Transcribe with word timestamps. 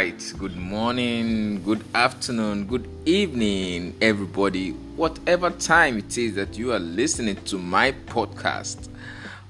Right. 0.00 0.32
Good 0.38 0.56
morning, 0.56 1.62
good 1.62 1.84
afternoon, 1.94 2.64
good 2.64 2.88
evening, 3.04 3.94
everybody. 4.00 4.70
Whatever 4.96 5.50
time 5.50 5.98
it 5.98 6.16
is 6.16 6.36
that 6.36 6.56
you 6.56 6.72
are 6.72 6.78
listening 6.78 7.36
to 7.44 7.58
my 7.58 7.92
podcast. 7.92 8.88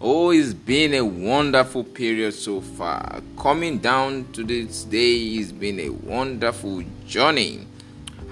Oh, 0.01 0.31
it's 0.31 0.53
been 0.53 0.95
a 0.95 1.05
wonderful 1.05 1.85
period 1.85 2.35
so 2.35 2.61
far. 2.61 3.21
Coming 3.39 3.79
down 3.79 4.27
to 4.33 4.43
this 4.43 4.83
day 4.83 5.37
has 5.37 5.53
been 5.53 5.79
a 5.79 5.91
wonderful 5.91 6.83
journey. 7.07 7.69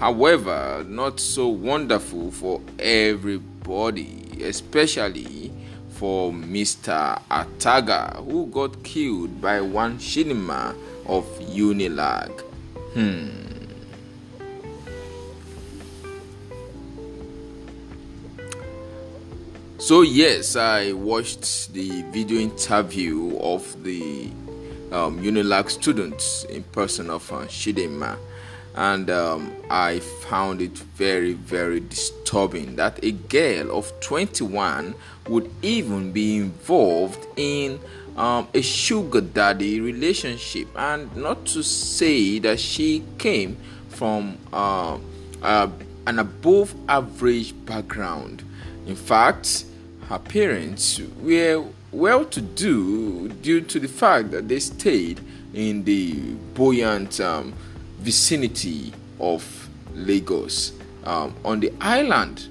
However, 0.01 0.85
not 0.89 1.21
so 1.21 1.47
wonderful 1.47 2.33
for 2.33 2.61
everybody, 2.81 4.43
especially 4.43 5.53
for 5.99 6.31
Mr. 6.31 7.21
Ataga, 7.29 8.25
who 8.25 8.47
got 8.47 8.85
killed 8.85 9.41
by 9.41 9.61
one 9.61 9.99
Chidinma 9.99 10.77
of 11.07 11.25
Unilag. 11.41 12.31
Hmm. 12.95 13.49
So, 19.79 20.03
yes, 20.03 20.55
I 20.55 20.93
watched 20.93 21.73
the 21.73 22.03
video 22.13 22.39
interview 22.39 23.37
of 23.39 23.83
the 23.83 24.31
um, 24.93 25.19
Unilag 25.21 25.69
students 25.69 26.45
in 26.45 26.63
person 26.63 27.11
of 27.11 27.31
uh, 27.33 27.47
Chidinma, 27.47 28.19
and 28.79 29.11
um, 29.11 29.53
I 29.69 29.99
found 29.99 30.63
it 30.63 30.79
very, 30.79 31.33
very 31.33 31.81
disturbing 31.81 32.77
that 32.77 33.03
a 33.03 33.11
girl 33.11 33.77
of 33.77 33.93
21 33.99 34.95
would 35.29 35.51
even 35.63 36.13
be 36.13 36.37
involved 36.37 37.27
in 37.37 37.81
um, 38.17 38.47
a 38.55 38.63
sugar 38.63 39.21
daddy 39.21 39.81
relationship, 39.81 40.69
and 40.77 41.15
not 41.17 41.45
to 41.47 41.65
say 41.65 42.39
that 42.39 42.61
she 42.61 43.03
came 43.19 43.57
from 43.89 44.39
uh, 44.53 44.97
uh, 45.43 45.69
an 46.07 46.21
above 46.21 46.73
average 46.89 47.55
background. 47.67 48.45
In 48.87 48.95
fact, 48.95 49.65
her 50.09 50.21
parents 50.21 51.01
were 51.21 51.65
well 51.91 52.25
to 52.27 52.41
do 52.41 53.29
due 53.29 53.61
to 53.61 53.81
the 53.81 53.89
fact 53.89 54.31
that 54.31 54.47
they 54.47 54.61
stayed 54.61 55.21
in 55.53 55.83
the 55.83 56.15
buoyant 56.55 57.21
um, 57.21 57.55
vicinity 57.99 58.93
of 59.21 59.69
Lagos 59.95 60.73
um, 61.05 61.35
on 61.45 61.61
the 61.61 61.73
island. 61.81 62.49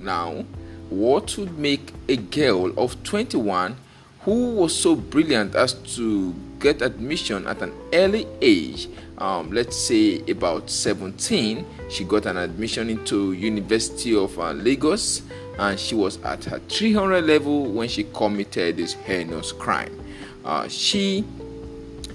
Now, 0.00 0.44
what 0.90 1.36
would 1.38 1.56
make 1.58 1.92
a 2.08 2.16
girl 2.16 2.72
of 2.78 3.00
21 3.04 3.76
who 4.22 4.54
was 4.54 4.74
so 4.76 4.94
brilliant 4.94 5.54
as 5.54 5.74
to 5.96 6.34
get 6.58 6.82
admission 6.82 7.46
at 7.46 7.62
an 7.62 7.72
early 7.92 8.26
age 8.42 8.88
um, 9.18 9.50
let's 9.52 9.76
say 9.76 10.20
about 10.28 10.68
17 10.68 11.64
she 11.88 12.04
got 12.04 12.26
an 12.26 12.36
admission 12.36 12.90
into 12.90 13.32
university 13.32 14.14
of 14.16 14.38
uh, 14.38 14.52
lagos 14.52 15.22
and 15.58 15.78
she 15.78 15.94
was 15.94 16.20
at 16.22 16.44
her 16.44 16.58
300 16.68 17.24
level 17.24 17.66
when 17.66 17.88
she 17.88 18.04
committed 18.12 18.76
this 18.76 18.92
heinous 18.92 19.52
crime 19.52 19.92
uh, 20.44 20.66
she 20.68 21.24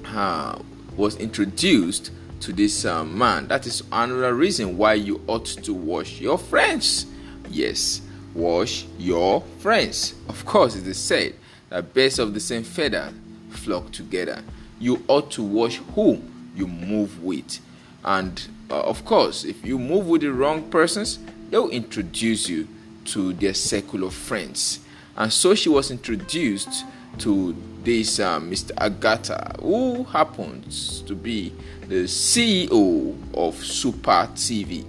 uh, 0.08 0.60
was 0.98 1.16
introduced 1.18 2.12
to 2.40 2.54
this 2.54 2.86
uh, 2.86 3.04
man 3.04 3.48
that 3.48 3.66
is 3.66 3.84
another 3.92 4.34
reason 4.34 4.78
why 4.78 4.94
you 4.94 5.22
ought 5.28 5.46
to 5.46 5.74
wash 5.74 6.20
your 6.20 6.38
friends 6.38 7.06
yes 7.50 8.02
wash 8.34 8.86
your 8.98 9.42
friends 9.60 10.16
of 10.28 10.46
course 10.46 10.76
it 10.76 10.86
is 10.86 10.98
said 10.98 11.34
that 11.70 11.94
birds 11.94 12.20
of 12.20 12.34
the 12.34 12.40
same 12.40 12.64
feather 12.64 13.12
flock 13.50 13.92
together. 13.92 14.44
You 14.80 15.04
ought 15.08 15.32
to 15.32 15.44
wash 15.44 15.78
who 15.96 16.22
you 16.56 16.68
move 16.68 17.24
with. 17.24 17.60
And 18.04 18.48
uh, 18.70 18.82
of 18.82 19.06
course, 19.06 19.44
if 19.44 19.66
you 19.66 19.80
move 19.80 20.08
with 20.08 20.22
the 20.22 20.32
wrong 20.32 20.70
persons, 20.70 21.20
they'll 21.50 21.70
introduce 21.70 22.48
you 22.48 22.68
to 23.06 23.34
their 23.34 23.54
circle 23.54 24.04
of 24.04 24.14
friends. 24.14 24.80
And 25.18 25.32
so 25.32 25.56
she 25.56 25.70
was 25.70 25.92
introduced 25.92 26.86
to 27.20 27.56
this 27.86 28.20
uh, 28.20 28.40
Mr. 28.40 28.72
Agata, 28.78 29.56
who 29.62 30.04
happens 30.06 31.02
to 31.04 31.16
be 31.16 31.54
the 31.88 32.04
CEO 32.06 33.16
of 33.36 33.56
Super 33.64 34.28
TV. 34.34 34.84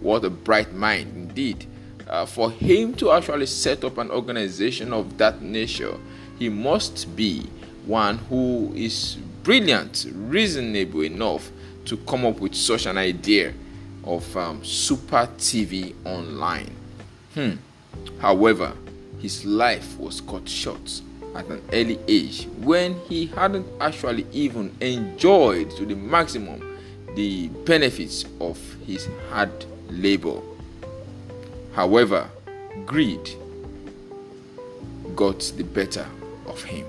What 0.00 0.24
a 0.24 0.30
bright 0.30 0.72
mind 0.72 1.14
indeed. 1.14 1.66
Uh, 2.08 2.26
for 2.26 2.50
him 2.50 2.94
to 2.94 3.12
actually 3.12 3.46
set 3.46 3.84
up 3.84 3.98
an 3.98 4.10
organization 4.10 4.92
of 4.92 5.16
that 5.18 5.40
nature 5.42 5.96
he 6.40 6.48
must 6.48 7.14
be 7.14 7.46
one 7.84 8.16
who 8.16 8.72
is 8.74 9.16
brilliant, 9.44 10.06
reasonable 10.10 11.02
enough 11.02 11.50
to 11.84 11.98
come 11.98 12.24
up 12.24 12.40
with 12.40 12.54
such 12.54 12.86
an 12.86 12.96
idea 12.96 13.52
of 14.04 14.36
um, 14.36 14.64
Super 14.64 15.28
TV 15.36 15.94
online. 16.04 16.70
Hmm. 17.34 17.52
However, 18.18 18.72
his 19.20 19.44
life 19.44 19.98
was 19.98 20.22
cut 20.22 20.48
short 20.48 21.02
at 21.34 21.46
an 21.46 21.62
early 21.72 21.98
age 22.08 22.46
when 22.58 22.94
he 23.08 23.26
hadn't 23.26 23.66
actually 23.80 24.26
even 24.32 24.74
enjoyed 24.80 25.70
to 25.72 25.86
the 25.86 25.94
maximum 25.94 26.78
the 27.14 27.48
benefits 27.64 28.24
of 28.40 28.58
his 28.86 29.08
hard 29.30 29.50
labor. 29.88 30.40
However, 31.72 32.28
greed 32.86 33.30
got 35.14 35.40
the 35.56 35.64
better 35.64 36.06
of 36.46 36.62
him. 36.62 36.86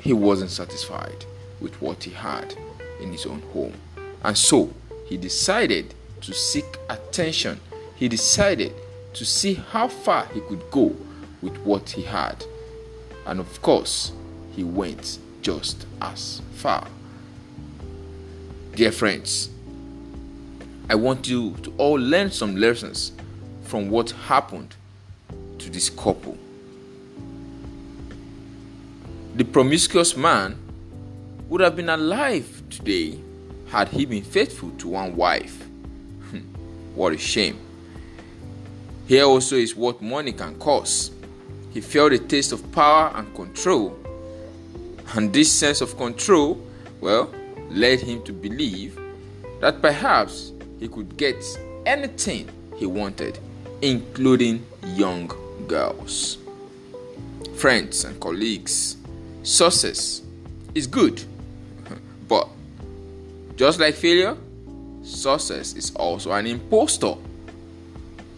He 0.00 0.12
wasn't 0.12 0.50
satisfied 0.50 1.24
with 1.60 1.80
what 1.80 2.04
he 2.04 2.10
had 2.10 2.54
in 3.00 3.10
his 3.12 3.26
own 3.26 3.42
home. 3.52 3.74
And 4.22 4.36
so 4.36 4.72
he 5.06 5.16
decided 5.16 5.94
to 6.22 6.32
seek 6.32 6.78
attention. 6.88 7.60
He 7.96 8.08
decided 8.08 8.72
to 9.14 9.24
see 9.24 9.54
how 9.54 9.88
far 9.88 10.26
he 10.26 10.40
could 10.40 10.70
go 10.70 10.94
with 11.40 11.56
what 11.58 11.90
he 11.90 12.02
had. 12.02 12.44
And 13.26 13.40
of 13.40 13.60
course, 13.60 14.12
he 14.54 14.64
went 14.64 15.18
just 15.42 15.86
as 16.00 16.40
far. 16.54 16.86
Dear 18.74 18.92
friends, 18.92 19.50
I 20.88 20.94
want 20.94 21.28
you 21.28 21.54
to 21.62 21.74
all 21.76 21.98
learn 21.98 22.30
some 22.30 22.56
lessons 22.56 23.12
from 23.64 23.90
what 23.90 24.10
happened 24.12 24.76
to 25.58 25.68
this 25.70 25.90
couple 25.90 26.38
the 29.36 29.44
promiscuous 29.44 30.16
man 30.16 30.56
would 31.50 31.60
have 31.60 31.76
been 31.76 31.90
alive 31.90 32.62
today 32.70 33.20
had 33.68 33.86
he 33.88 34.06
been 34.06 34.22
faithful 34.22 34.70
to 34.78 34.88
one 34.88 35.14
wife. 35.14 35.62
Hmm, 36.30 36.38
what 36.94 37.12
a 37.12 37.18
shame. 37.18 37.58
Here 39.06 39.24
also 39.24 39.56
is 39.56 39.76
what 39.76 40.00
money 40.00 40.32
can 40.32 40.58
cause. 40.58 41.10
He 41.76 41.82
felt 41.82 42.12
a 42.14 42.18
taste 42.18 42.52
of 42.52 42.72
power 42.72 43.12
and 43.16 43.34
control. 43.34 43.94
And 45.12 45.30
this 45.30 45.52
sense 45.52 45.82
of 45.82 45.94
control, 45.98 46.58
well, 47.02 47.30
led 47.68 48.00
him 48.00 48.22
to 48.22 48.32
believe 48.32 48.98
that 49.60 49.82
perhaps 49.82 50.52
he 50.80 50.88
could 50.88 51.18
get 51.18 51.36
anything 51.84 52.48
he 52.76 52.86
wanted, 52.86 53.38
including 53.82 54.64
young 54.94 55.30
girls. 55.68 56.38
Friends 57.56 58.06
and 58.06 58.18
colleagues, 58.20 58.96
Success 59.42 60.22
is 60.74 60.86
good, 60.86 61.22
but 62.26 62.48
just 63.56 63.78
like 63.80 63.96
failure, 63.96 64.34
success 65.02 65.74
is 65.74 65.94
also 65.94 66.32
an 66.32 66.46
impostor. 66.46 67.16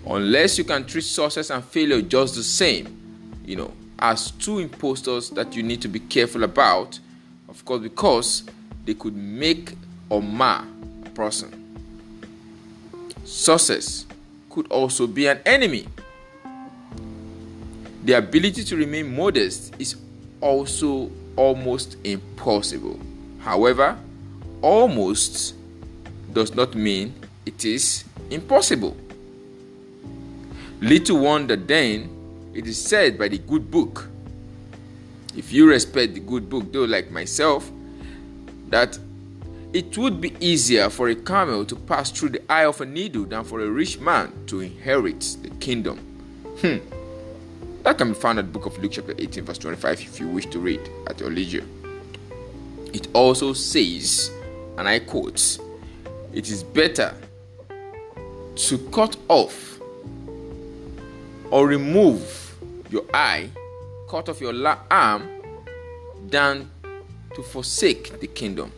Unless 0.05 0.59
you 0.59 0.65
can 0.65 0.85
treat 0.85 1.05
success 1.05 1.51
and 1.51 1.65
failure 1.65 2.03
just 2.03 2.35
the 2.35 2.43
same, 2.43 2.98
you 3.49 3.57
know, 3.57 3.73
as 3.99 4.31
two 4.33 4.59
impostors 4.59 5.31
that 5.31 5.57
you 5.57 5.63
need 5.63 5.81
to 5.81 5.89
be 5.89 5.99
careful 6.01 6.45
about, 6.45 7.01
of 7.49 7.65
course, 7.65 7.81
because 7.81 8.43
they 8.85 8.93
could 8.93 9.17
make 9.17 9.73
or 10.11 10.23
mar 10.23 10.67
a 11.07 11.11
person. 11.11 11.65
Success 13.25 14.05
could 14.51 14.71
also 14.71 15.07
be 15.07 15.27
an 15.29 15.41
enemy. 15.47 15.89
The 18.05 18.13
ability 18.15 18.65
to 18.65 18.77
remain 18.77 19.17
modest 19.17 19.75
is 19.79 19.97
also 20.43 21.11
almost 21.35 21.97
impossible. 22.05 23.01
However, 23.41 23.99
almost 24.61 25.55
does 26.35 26.55
not 26.55 26.75
mean 26.75 27.15
it 27.47 27.65
is 27.65 28.05
impossible. 28.31 28.95
Little 30.83 31.21
wonder 31.21 31.57
then 31.57 32.18
it 32.59 32.67
is 32.67 32.83
said 32.83 33.17
by 33.17 33.29
the 33.29 33.39
good 33.39 33.71
book. 33.71 34.09
If 35.37 35.53
you 35.53 35.69
respect 35.69 36.15
the 36.15 36.21
good 36.21 36.51
book, 36.51 36.73
though, 36.73 36.85
like 36.85 37.11
myself, 37.11 37.71
that 38.69 38.99
it 39.73 39.97
would 39.97 40.21
be 40.21 40.35
easier 40.41 40.91
for 40.91 41.09
a 41.09 41.15
camel 41.15 41.65
to 41.67 41.77
pass 41.77 42.11
through 42.11 42.31
the 42.31 42.53
eye 42.53 42.65
of 42.65 42.81
a 42.81 42.87
needle 42.87 43.25
than 43.25 43.45
for 43.45 43.61
a 43.61 43.71
rich 43.71 44.01
man 44.01 44.33
to 44.47 44.61
inherit 44.61 45.37
the 45.43 45.51
kingdom. 45.61 45.99
Hmm. 46.61 46.79
That 47.85 47.97
can 47.97 48.09
be 48.09 48.19
found 48.19 48.41
at 48.41 48.47
the 48.47 48.51
book 48.51 48.67
of 48.67 48.77
Luke, 48.79 48.93
chapter 48.93 49.15
18, 49.17 49.45
verse 49.45 49.59
25, 49.59 50.01
if 50.01 50.19
you 50.19 50.29
wish 50.29 50.47
to 50.47 50.59
read 50.59 50.81
at 51.07 51.21
your 51.21 51.31
leisure. 51.31 51.65
It 52.93 53.07
also 53.15 53.53
says 53.53 54.33
and 54.79 54.89
I 54.89 55.01
quote, 55.01 55.59
It 56.33 56.51
is 56.51 56.63
better 56.63 57.15
to 58.57 58.79
cut 58.91 59.17
off 59.29 59.81
or 61.51 61.67
remove 61.67 62.48
your 62.91 63.05
eye, 63.13 63.51
cut 64.09 64.29
off 64.29 64.41
your 64.41 64.55
arm, 64.91 65.29
than 66.29 66.71
to 67.35 67.43
forsake 67.43 68.21
the 68.21 68.27
kingdom. 68.27 68.73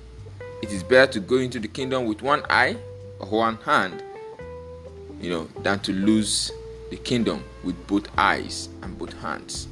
It 0.62 0.72
is 0.72 0.82
better 0.82 1.12
to 1.12 1.20
go 1.20 1.36
into 1.36 1.58
the 1.58 1.68
kingdom 1.68 2.04
with 2.04 2.22
one 2.22 2.42
eye 2.50 2.76
or 3.18 3.28
one 3.28 3.56
hand, 3.56 4.02
you 5.20 5.30
know, 5.30 5.48
than 5.62 5.80
to 5.80 5.92
lose 5.92 6.52
the 6.90 6.96
kingdom 6.96 7.44
with 7.64 7.86
both 7.86 8.08
eyes 8.18 8.68
and 8.82 8.98
both 8.98 9.12
hands. 9.20 9.68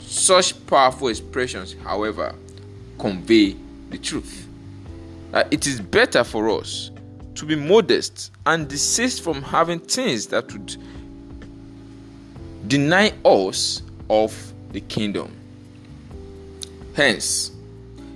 Such 0.00 0.66
powerful 0.66 1.08
expressions, 1.08 1.74
however, 1.82 2.34
convey 2.98 3.56
the 3.90 3.98
truth. 3.98 4.46
That 5.30 5.52
it 5.52 5.66
is 5.66 5.80
better 5.80 6.22
for 6.22 6.50
us 6.50 6.90
to 7.34 7.46
be 7.46 7.56
modest 7.56 8.30
and 8.46 8.68
desist 8.68 9.22
from 9.22 9.42
having 9.42 9.80
things 9.80 10.26
that 10.28 10.52
would 10.52 10.76
deny 12.66 13.12
us 13.24 13.82
of 14.08 14.52
the 14.72 14.80
kingdom. 14.80 15.30
Hence, 16.94 17.52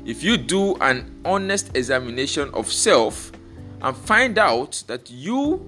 if 0.04 0.22
you 0.22 0.36
do 0.36 0.76
an 0.76 1.20
honest 1.24 1.76
examination 1.76 2.50
of 2.54 2.70
self 2.70 3.32
and 3.82 3.96
find 3.96 4.38
out 4.38 4.82
that 4.86 5.10
you 5.10 5.60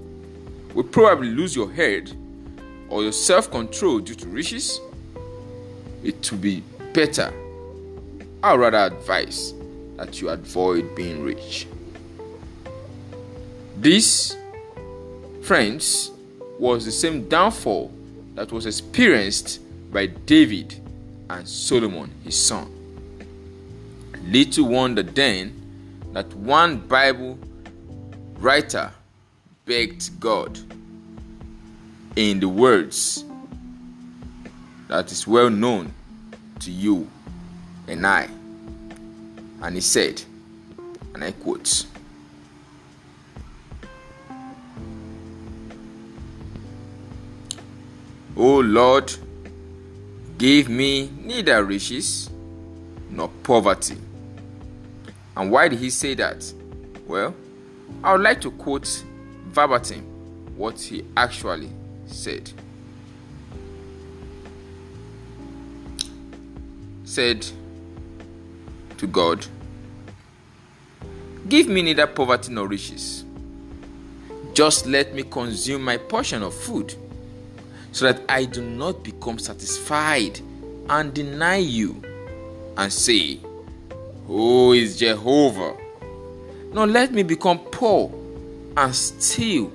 will 0.75 0.85
probably 0.85 1.29
lose 1.29 1.57
your 1.57 1.71
head 1.73 2.13
or 2.89 3.03
your 3.03 3.13
self 3.13 3.51
control 3.51 3.99
due 4.01 4.15
to 4.15 4.29
riches, 4.29 4.81
it 6.05 6.31
will 6.31 6.39
be 6.39 6.63
better. 6.93 7.33
I 8.43 8.53
would 8.53 8.61
rather 8.61 8.95
advise 8.95 9.55
that 9.97 10.21
you 10.21 10.29
avoid 10.29 10.95
being 10.95 11.25
rich. 11.25 11.67
This, 13.77 14.37
friends, 15.43 16.13
was 16.59 16.85
the 16.85 16.93
same 16.93 17.29
downfall 17.29 17.93
that 18.39 18.53
was 18.53 18.67
experienced 18.67 19.59
by 19.93 20.07
David 20.07 20.81
and 21.29 21.47
Solomon, 21.49 22.09
his 22.23 22.41
son. 22.41 22.73
Little 24.27 24.69
wonder 24.69 25.03
then 25.03 25.53
that 26.13 26.33
one 26.35 26.79
Bible 26.79 27.37
writer 28.39 28.93
begged 29.65 30.21
God 30.21 30.57
in 32.15 32.39
the 32.39 32.49
words 32.49 33.25
that 34.87 35.11
is 35.11 35.27
well 35.27 35.51
known 35.51 35.93
to 36.61 36.71
you 36.71 37.11
and 37.89 38.07
I. 38.07 38.29
And 39.63 39.75
he 39.75 39.81
said, 39.81 40.23
and 41.13 41.25
I 41.25 41.33
quote, 41.33 41.87
O 48.41 48.61
Lord, 48.61 49.13
give 50.39 50.69
me 50.69 51.11
neither 51.25 51.65
riches 51.65 52.31
nor 53.11 53.29
poverty. 53.43 53.97
And 55.37 55.51
why 55.51 55.67
did 55.67 55.81
he 55.81 55.91
say 55.91 56.15
that? 56.15 56.53
Well, 57.09 57.35
I 58.05 58.13
would 58.13 58.21
like 58.21 58.41
to 58.43 58.53
quote 58.53 59.03
verbatim 59.47 60.03
what 60.57 60.81
he 60.81 61.05
actually 61.17 61.73
said. 62.07 62.53
Said 67.03 67.45
to 68.99 69.07
God, 69.09 69.45
Give 71.49 71.67
me 71.67 71.83
neither 71.83 72.07
poverty 72.07 72.53
nor 72.53 72.69
riches. 72.69 73.25
Just 74.55 74.87
let 74.87 75.13
me 75.13 75.25
consume 75.25 75.83
my 75.83 75.97
portion 75.97 76.45
of 76.45 76.55
food 76.55 76.95
so 77.99 78.05
that 78.05 78.23
I 78.29 78.45
do 78.45 78.63
not 78.63 79.03
become 79.03 79.41
satisfied 79.41 80.41
and 80.89 81.13
deny 81.13 81.57
you 81.57 82.01
and 82.77 82.93
say, 82.93 83.41
Who 84.29 84.73
is 84.73 84.97
Jehovah? 84.97 85.77
Nor 86.73 86.87
let 86.87 87.11
me 87.11 87.25
become 87.25 87.59
poor 87.59 88.13
and 88.77 88.95
steal 88.95 89.73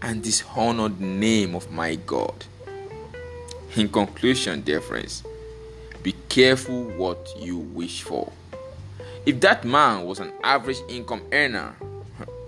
and 0.00 0.22
dishonor 0.22 0.88
the 0.88 1.04
name 1.04 1.54
of 1.54 1.70
my 1.70 1.96
God. 1.96 2.46
In 3.76 3.90
conclusion, 3.90 4.62
dear 4.62 4.80
friends, 4.80 5.22
be 6.02 6.14
careful 6.30 6.84
what 6.84 7.28
you 7.38 7.58
wish 7.58 8.04
for. 8.04 8.32
If 9.26 9.38
that 9.40 9.66
man 9.66 10.06
was 10.06 10.18
an 10.18 10.32
average 10.42 10.80
income 10.88 11.20
earner, 11.30 11.76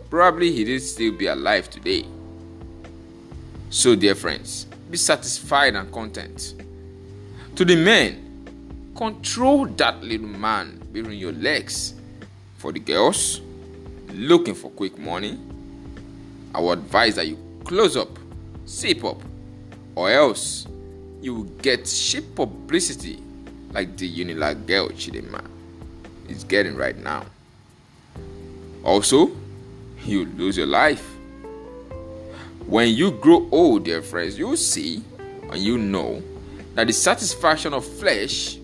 probably 0.08 0.52
he 0.52 0.64
would 0.64 0.80
still 0.80 1.12
be 1.12 1.26
alive 1.26 1.68
today. 1.68 2.06
So, 3.68 3.94
dear 3.94 4.14
friends, 4.14 4.68
be 4.92 4.98
satisfied 4.98 5.74
and 5.74 5.90
content. 5.90 6.54
To 7.56 7.64
the 7.64 7.76
men, 7.76 8.92
control 8.94 9.64
that 9.66 10.02
little 10.04 10.28
man 10.28 10.80
between 10.92 11.18
your 11.18 11.32
legs. 11.32 11.94
For 12.58 12.72
the 12.72 12.78
girls, 12.78 13.40
looking 14.10 14.54
for 14.54 14.70
quick 14.70 14.98
money, 14.98 15.38
I 16.54 16.60
would 16.60 16.78
advise 16.78 17.16
that 17.16 17.26
you 17.26 17.38
close 17.64 17.96
up, 17.96 18.10
zip 18.68 19.02
up, 19.02 19.20
or 19.94 20.10
else 20.10 20.66
you 21.22 21.34
will 21.34 21.50
get 21.62 21.86
cheap 21.86 22.34
publicity 22.34 23.20
like 23.72 23.96
the 23.96 24.08
Unilag 24.08 24.66
girl 24.66 24.90
Chidinma 24.90 25.42
is 26.28 26.44
getting 26.44 26.76
right 26.76 26.96
now. 26.98 27.24
Also, 28.84 29.30
you 30.04 30.26
lose 30.26 30.56
your 30.56 30.66
life. 30.66 31.11
When 32.66 32.88
you 32.88 33.10
grow 33.10 33.48
old, 33.50 33.84
dear 33.84 34.02
friends, 34.02 34.38
you 34.38 34.56
see 34.56 35.02
and 35.50 35.58
you 35.58 35.78
know 35.78 36.22
that 36.74 36.86
the 36.86 36.92
satisfaction 36.92 37.74
of 37.74 37.84
flesh 37.84 38.58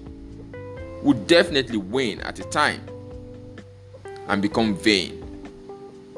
will 1.03 1.19
definitely 1.27 1.79
wane 1.79 2.21
at 2.21 2.39
a 2.39 2.45
time 2.45 2.81
and 4.29 4.41
become 4.41 4.77
vain 4.77 5.25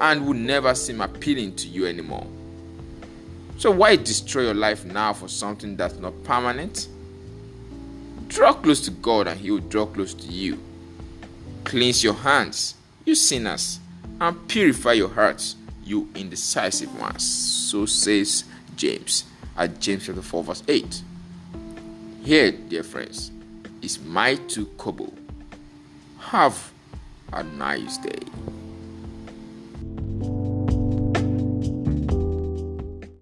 and 0.01 0.27
will 0.27 0.35
never 0.35 0.75
seem 0.75 1.01
appealing 1.01 1.55
to 1.57 1.69
you 1.69 1.87
anymore. 1.87 2.27
So, 3.59 3.71
why 3.71 3.97
destroy 3.97 4.45
your 4.45 4.55
life 4.55 4.85
now 4.85 5.13
for 5.13 5.29
something 5.29 5.77
that's 5.77 5.99
not 5.99 6.25
permanent? 6.25 6.89
Draw 8.29 8.55
close 8.55 8.81
to 8.83 8.91
God 8.91 9.27
and 9.27 9.39
He 9.39 9.51
will 9.51 9.59
draw 9.59 9.87
close 9.87 10.15
to 10.15 10.27
you. 10.29 10.59
Cleanse 11.65 12.03
your 12.03 12.15
hands, 12.15 12.75
you 13.05 13.15
sinners, 13.15 13.81
and 14.21 14.49
purify 14.49 14.93
your 14.93 15.11
hearts, 15.11 15.57
you 15.91 16.09
indecisive 16.15 16.99
ones. 16.99 17.25
So 17.25 17.85
says 17.85 18.45
James 18.77 19.25
at 19.57 19.81
James 19.81 20.07
chapter 20.07 20.23
4, 20.23 20.45
verse 20.45 20.63
8. 20.69 21.03
Here, 22.23 22.53
dear 22.53 22.85
friends, 22.85 23.33
is 23.83 23.99
my 24.01 24.37
two 24.37 24.67
kobo. 24.79 25.13
Have 26.19 26.73
a 27.33 27.43
nice 27.43 27.99
day. 27.99 28.21